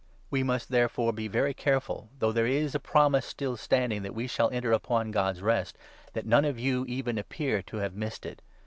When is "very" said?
1.27-1.53